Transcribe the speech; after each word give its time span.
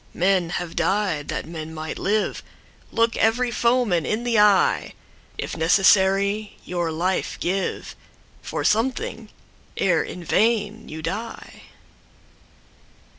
Men 0.15 0.49
have 0.57 0.75
died 0.75 1.27
that 1.27 1.45
men 1.45 1.75
might 1.75 1.99
live:Look 1.99 3.15
every 3.17 3.51
foeman 3.51 4.03
in 4.03 4.23
the 4.23 4.39
eye! 4.39 4.93
If 5.37 5.55
necessary, 5.55 6.57
your 6.65 6.91
life 6.91 7.39
giveFor 7.39 8.65
something, 8.65 9.29
ere 9.77 10.01
in 10.01 10.23
vain 10.23 10.89
you 10.89 11.03
die. 11.03 11.65